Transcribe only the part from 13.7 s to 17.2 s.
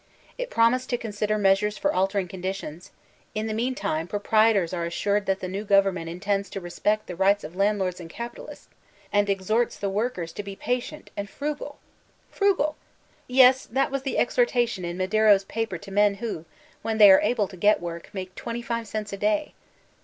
was the exhortation in Madero's paper to men who, when they